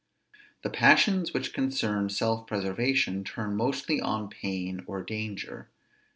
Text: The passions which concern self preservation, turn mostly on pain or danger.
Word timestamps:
The 0.63 0.71
passions 0.71 1.31
which 1.31 1.53
concern 1.53 2.09
self 2.09 2.47
preservation, 2.47 3.23
turn 3.23 3.55
mostly 3.55 4.01
on 4.01 4.31
pain 4.31 4.83
or 4.87 5.03
danger. 5.03 5.69